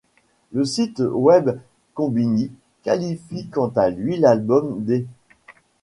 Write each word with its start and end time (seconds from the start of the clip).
Le 0.51 0.65
site 0.65 0.97
web 0.99 1.59
Konbini 1.93 2.51
qualifie 2.81 3.49
quant 3.49 3.71
à 3.75 3.91
lui 3.91 4.17
l’album 4.17 4.81
d'. 4.83 5.05